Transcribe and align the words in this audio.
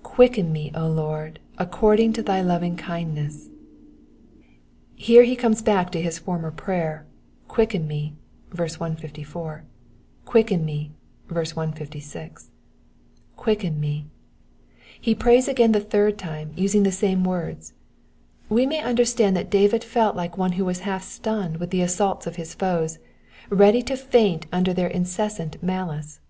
^^ 0.00 0.02
Quicken 0.04 0.54
me^ 0.54 0.70
Lord, 0.76 1.40
according 1.58 2.12
to 2.12 2.22
thy 2.22 2.40
hmriglcindness,''^ 2.40 3.50
Here 4.94 5.24
he 5.24 5.34
comes 5.34 5.60
back 5.60 5.90
to 5.90 6.00
his 6.00 6.20
former 6.20 6.52
prayer, 6.52 7.04
Quicken 7.48 7.88
me" 7.88 8.14
(v. 8.52 8.62
154^, 8.62 9.62
quicken 10.24 10.64
me'' 10.64 10.92
(v. 11.28 11.34
156). 11.34 12.50
Quicken 13.34 13.80
me." 13.80 14.06
He 15.00 15.16
prays 15.16 15.48
again 15.48 15.72
the 15.72 15.80
third 15.80 16.16
time, 16.16 16.50
usmg 16.56 16.84
the 16.84 16.92
same 16.92 17.24
words. 17.24 17.72
We 18.48 18.66
may 18.66 18.80
understand 18.80 19.36
that 19.36 19.50
David 19.50 19.82
felt 19.82 20.14
like 20.14 20.38
one 20.38 20.52
who 20.52 20.64
was 20.64 20.78
half 20.86 21.02
stunned 21.02 21.56
with 21.56 21.70
the 21.70 21.82
assaults 21.82 22.28
of 22.28 22.36
his 22.36 22.54
foes, 22.54 23.00
ready 23.50 23.82
to 23.82 23.96
faint 23.96 24.46
under 24.52 24.72
their 24.72 24.86
incessant 24.88 25.60
malice. 25.60 26.20